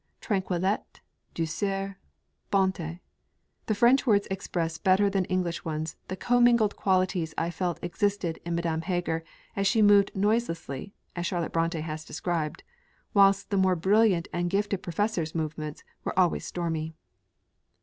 [0.19, 0.81] Tranquillité,
[1.35, 1.97] Douceur,
[2.51, 3.01] Bonté:
[3.67, 8.55] the French words express better than English ones the commingled qualities I felt existed in
[8.55, 9.23] Madame Heger
[9.55, 12.63] as she moved noiselessly (as Charlotte Brontë has described),
[13.13, 16.95] whilst the more brilliant and gifted Professor's movements were always stormy.